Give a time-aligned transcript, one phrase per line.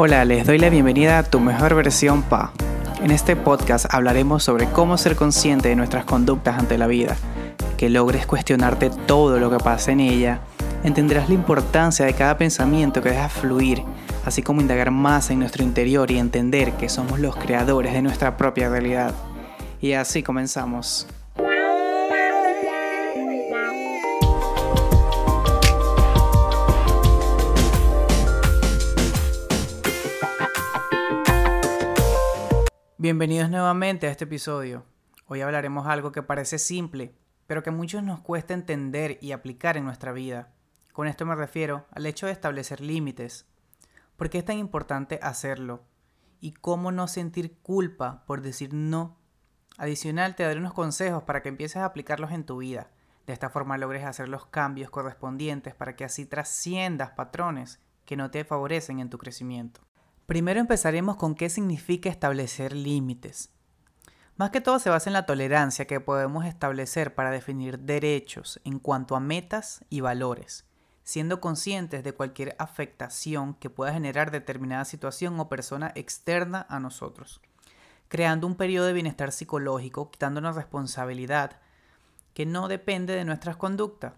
[0.00, 2.52] Hola, les doy la bienvenida a Tu Mejor Versión Pa.
[3.02, 7.16] En este podcast hablaremos sobre cómo ser consciente de nuestras conductas ante la vida,
[7.76, 10.38] que logres cuestionarte todo lo que pasa en ella,
[10.84, 13.82] entenderás la importancia de cada pensamiento que dejas fluir,
[14.24, 18.36] así como indagar más en nuestro interior y entender que somos los creadores de nuestra
[18.36, 19.12] propia realidad.
[19.80, 21.08] Y así comenzamos.
[33.00, 34.84] Bienvenidos nuevamente a este episodio.
[35.26, 37.14] Hoy hablaremos algo que parece simple,
[37.46, 40.52] pero que a muchos nos cuesta entender y aplicar en nuestra vida.
[40.92, 43.46] Con esto me refiero al hecho de establecer límites.
[44.16, 45.84] ¿Por qué es tan importante hacerlo?
[46.40, 49.16] ¿Y cómo no sentir culpa por decir no?
[49.76, 52.90] Adicional, te daré unos consejos para que empieces a aplicarlos en tu vida.
[53.28, 58.32] De esta forma logres hacer los cambios correspondientes para que así trasciendas patrones que no
[58.32, 59.87] te favorecen en tu crecimiento.
[60.28, 63.48] Primero empezaremos con qué significa establecer límites.
[64.36, 68.78] Más que todo se basa en la tolerancia que podemos establecer para definir derechos en
[68.78, 70.66] cuanto a metas y valores,
[71.02, 77.40] siendo conscientes de cualquier afectación que pueda generar determinada situación o persona externa a nosotros,
[78.08, 81.58] creando un periodo de bienestar psicológico, quitándonos responsabilidad
[82.34, 84.12] que no depende de nuestras conductas.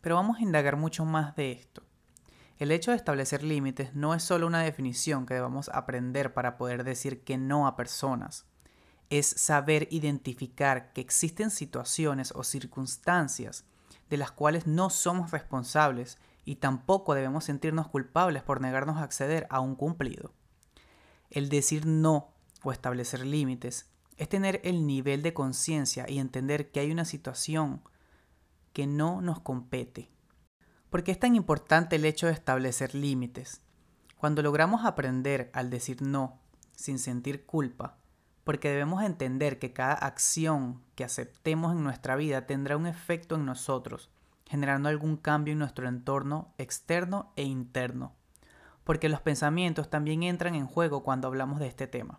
[0.00, 1.82] Pero vamos a indagar mucho más de esto.
[2.60, 6.84] El hecho de establecer límites no es solo una definición que debamos aprender para poder
[6.84, 8.44] decir que no a personas.
[9.08, 13.64] Es saber identificar que existen situaciones o circunstancias
[14.10, 19.46] de las cuales no somos responsables y tampoco debemos sentirnos culpables por negarnos a acceder
[19.48, 20.34] a un cumplido.
[21.30, 22.28] El decir no
[22.62, 23.88] o establecer límites
[24.18, 27.80] es tener el nivel de conciencia y entender que hay una situación
[28.74, 30.10] que no nos compete
[30.90, 33.62] ¿Por qué es tan importante el hecho de establecer límites?
[34.16, 36.40] Cuando logramos aprender al decir no
[36.74, 37.96] sin sentir culpa,
[38.42, 43.46] porque debemos entender que cada acción que aceptemos en nuestra vida tendrá un efecto en
[43.46, 44.10] nosotros,
[44.46, 48.16] generando algún cambio en nuestro entorno externo e interno,
[48.82, 52.18] porque los pensamientos también entran en juego cuando hablamos de este tema.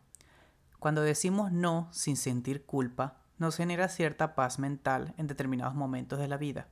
[0.79, 6.29] Cuando decimos no sin sentir culpa, nos genera cierta paz mental en determinados momentos de
[6.29, 6.69] la vida.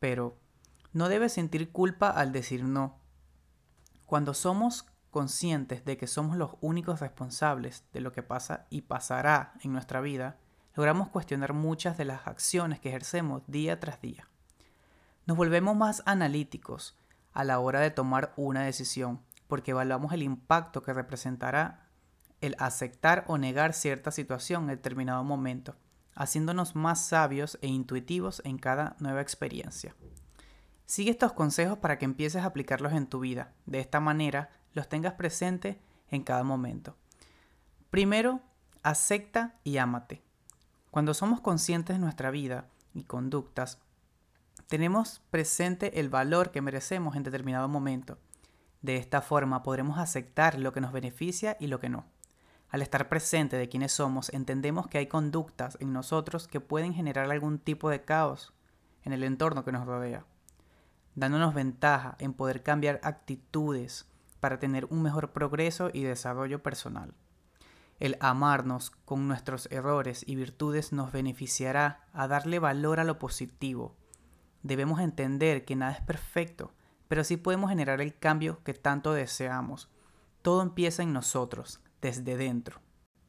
[0.00, 0.36] Pero,
[0.96, 2.98] no debes sentir culpa al decir no.
[4.06, 9.52] Cuando somos conscientes de que somos los únicos responsables de lo que pasa y pasará
[9.62, 10.38] en nuestra vida,
[10.74, 14.30] logramos cuestionar muchas de las acciones que ejercemos día tras día.
[15.26, 16.96] Nos volvemos más analíticos
[17.34, 21.90] a la hora de tomar una decisión, porque evaluamos el impacto que representará
[22.40, 25.76] el aceptar o negar cierta situación en determinado momento,
[26.14, 29.94] haciéndonos más sabios e intuitivos en cada nueva experiencia.
[30.86, 33.52] Sigue estos consejos para que empieces a aplicarlos en tu vida.
[33.66, 35.78] De esta manera los tengas presentes
[36.10, 36.96] en cada momento.
[37.90, 38.40] Primero,
[38.84, 40.22] acepta y ámate.
[40.92, 43.80] Cuando somos conscientes de nuestra vida y conductas,
[44.68, 48.18] tenemos presente el valor que merecemos en determinado momento.
[48.80, 52.06] De esta forma podremos aceptar lo que nos beneficia y lo que no.
[52.68, 57.28] Al estar presente de quienes somos, entendemos que hay conductas en nosotros que pueden generar
[57.28, 58.52] algún tipo de caos
[59.02, 60.24] en el entorno que nos rodea
[61.16, 64.06] dándonos ventaja en poder cambiar actitudes
[64.38, 67.14] para tener un mejor progreso y desarrollo personal.
[67.98, 73.96] El amarnos con nuestros errores y virtudes nos beneficiará a darle valor a lo positivo.
[74.62, 76.74] Debemos entender que nada es perfecto,
[77.08, 79.88] pero sí podemos generar el cambio que tanto deseamos.
[80.42, 82.80] Todo empieza en nosotros, desde dentro.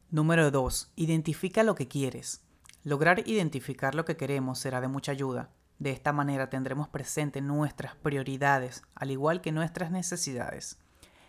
[0.10, 0.92] Número 2.
[0.98, 2.44] Identifica lo que quieres.
[2.84, 5.50] Lograr identificar lo que queremos será de mucha ayuda,
[5.80, 10.80] de esta manera tendremos presente nuestras prioridades, al igual que nuestras necesidades.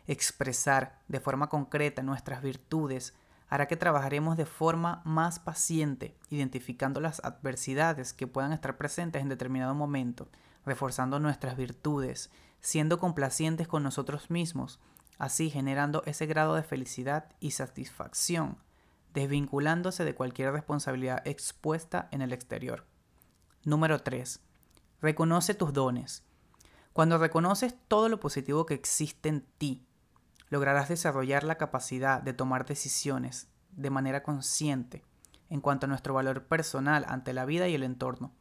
[0.06, 3.14] Expresar de forma concreta nuestras virtudes
[3.48, 9.28] hará que trabajaremos de forma más paciente, identificando las adversidades que puedan estar presentes en
[9.28, 10.28] determinado momento,
[10.64, 14.80] reforzando nuestras virtudes, siendo complacientes con nosotros mismos,
[15.18, 18.58] así generando ese grado de felicidad y satisfacción,
[19.14, 22.86] desvinculándose de cualquier responsabilidad expuesta en el exterior.
[23.64, 24.40] Número 3.
[25.00, 26.24] Reconoce tus dones.
[26.92, 29.86] Cuando reconoces todo lo positivo que existe en ti,
[30.50, 35.04] lograrás desarrollar la capacidad de tomar decisiones de manera consciente
[35.50, 38.32] en cuanto a nuestro valor personal ante la vida y el entorno.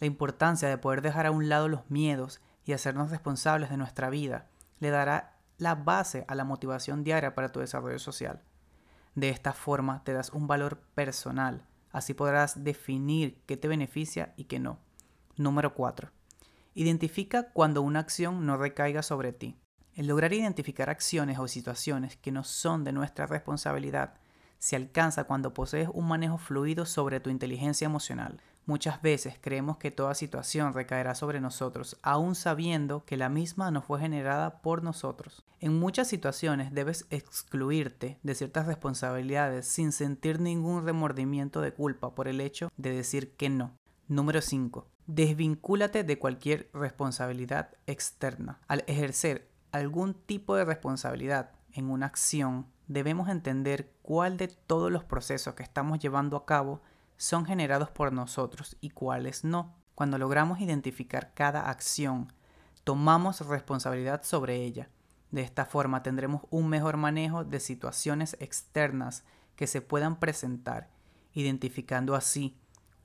[0.00, 4.10] La importancia de poder dejar a un lado los miedos y hacernos responsables de nuestra
[4.10, 4.48] vida
[4.80, 8.42] le dará la base a la motivación diaria para tu desarrollo social.
[9.14, 14.44] De esta forma te das un valor personal Así podrás definir qué te beneficia y
[14.44, 14.78] qué no.
[15.38, 16.10] Número 4.
[16.74, 19.56] Identifica cuando una acción no recaiga sobre ti.
[19.94, 24.14] El lograr identificar acciones o situaciones que no son de nuestra responsabilidad
[24.58, 28.42] se alcanza cuando posees un manejo fluido sobre tu inteligencia emocional.
[28.66, 33.80] Muchas veces creemos que toda situación recaerá sobre nosotros, aun sabiendo que la misma no
[33.80, 35.44] fue generada por nosotros.
[35.60, 42.26] En muchas situaciones debes excluirte de ciertas responsabilidades sin sentir ningún remordimiento de culpa por
[42.26, 43.76] el hecho de decir que no.
[44.08, 44.97] Número 5.
[45.08, 48.60] Desvincúlate de cualquier responsabilidad externa.
[48.68, 55.04] Al ejercer algún tipo de responsabilidad en una acción, debemos entender cuál de todos los
[55.04, 56.82] procesos que estamos llevando a cabo
[57.16, 59.74] son generados por nosotros y cuáles no.
[59.94, 62.30] Cuando logramos identificar cada acción,
[62.84, 64.90] tomamos responsabilidad sobre ella.
[65.30, 69.24] De esta forma tendremos un mejor manejo de situaciones externas
[69.56, 70.90] que se puedan presentar,
[71.32, 72.58] identificando así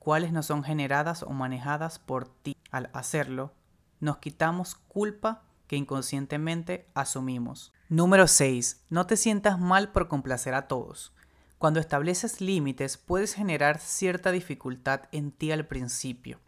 [0.04, 2.56] cuáles no son generadas o manejadas por ti.
[2.70, 3.54] Al hacerlo,
[4.00, 7.72] nos quitamos culpa que inconscientemente asumimos.
[7.88, 8.84] Número 6.
[8.90, 11.14] No te sientas mal por complacer a todos.
[11.56, 16.38] Cuando estableces límites puedes generar cierta dificultad en ti al principio,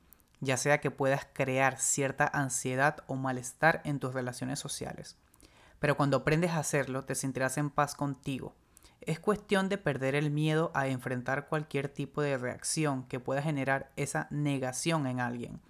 [0.40, 5.16] ya sea que puedas crear cierta ansiedad o malestar en tus relaciones sociales.
[5.78, 8.54] Pero cuando aprendes a hacerlo te sentirás en paz contigo.
[9.06, 13.90] Es cuestión de perder el miedo a enfrentar cualquier tipo de reacción que pueda generar
[13.96, 15.60] esa negación en alguien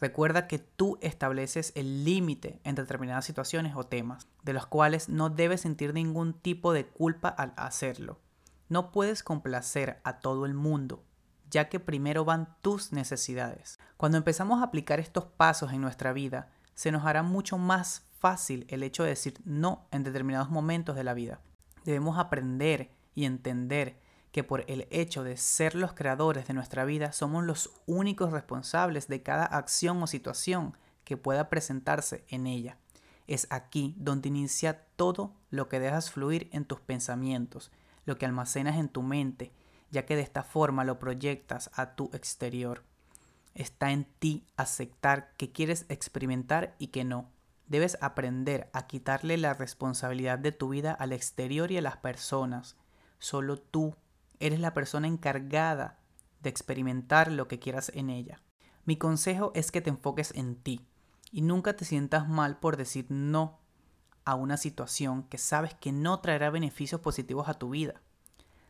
[0.00, 5.28] Recuerda que tú estableces el límite en determinadas situaciones o temas, de los cuales no
[5.28, 8.20] debes sentir ningún tipo de culpa al hacerlo.
[8.68, 11.02] No puedes complacer a todo el mundo,
[11.50, 13.80] ya que primero van tus necesidades.
[13.96, 18.66] Cuando empezamos a aplicar estos pasos en nuestra vida, se nos hará mucho más fácil
[18.68, 21.40] el hecho de decir no en determinados momentos de la vida.
[21.88, 23.98] Debemos aprender y entender
[24.30, 29.08] que por el hecho de ser los creadores de nuestra vida somos los únicos responsables
[29.08, 32.76] de cada acción o situación que pueda presentarse en ella.
[33.26, 37.70] Es aquí donde inicia todo lo que dejas fluir en tus pensamientos,
[38.04, 39.54] lo que almacenas en tu mente,
[39.90, 42.84] ya que de esta forma lo proyectas a tu exterior.
[43.54, 47.30] Está en ti aceptar que quieres experimentar y que no.
[47.68, 52.76] Debes aprender a quitarle la responsabilidad de tu vida al exterior y a las personas.
[53.18, 53.94] Solo tú
[54.40, 55.98] Eres la persona encargada
[56.40, 58.40] de experimentar lo que quieras en ella.
[58.84, 60.86] Mi consejo es que te enfoques en ti
[61.32, 63.58] y nunca te sientas mal por decir no
[64.24, 68.00] a una situación que sabes que no traerá beneficios positivos a tu vida.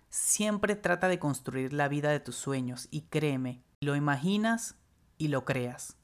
[0.08, 4.76] Siempre trata de construir la vida de tus sueños y créeme, lo imaginas
[5.18, 5.96] y lo creas.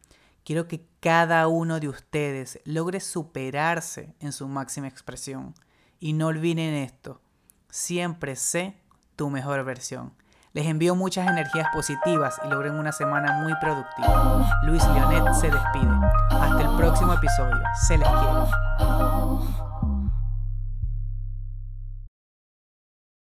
[0.45, 5.55] Quiero que cada uno de ustedes logre superarse en su máxima expresión.
[5.99, 7.21] Y no olviden esto,
[7.71, 8.77] siempre sé
[9.17, 10.13] tu mejor versión.
[10.55, 14.49] Les envío muchas energías positivas y logren una semana muy productiva.
[14.63, 15.93] Luis Leonet se despide.
[16.31, 17.63] Hasta el próximo episodio.
[17.87, 19.68] Se les quiere.